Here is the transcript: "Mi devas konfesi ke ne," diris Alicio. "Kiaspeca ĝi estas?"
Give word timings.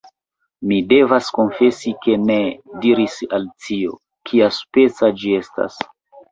"Mi 0.69 0.77
devas 0.93 1.29
konfesi 1.39 1.93
ke 2.07 2.17
ne," 2.23 2.39
diris 2.87 3.21
Alicio. 3.41 3.95
"Kiaspeca 4.33 5.15
ĝi 5.23 5.39
estas?" 5.45 5.83